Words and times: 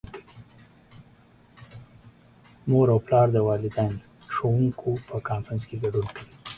مور 2.69 2.87
او 2.93 2.99
پلار 3.05 3.27
د 3.33 3.37
والدین- 3.47 3.93
ښوونکو 4.33 4.89
په 5.07 5.15
کنفرانس 5.27 5.63
کې 5.69 5.75
ګډون 5.83 6.05
کوي. 6.15 6.33